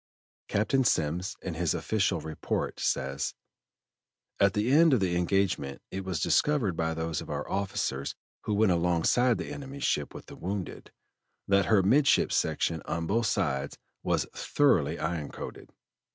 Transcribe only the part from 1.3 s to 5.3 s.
in his official report, says: "At the end of the